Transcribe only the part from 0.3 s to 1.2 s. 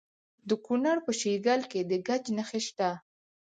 د کونړ په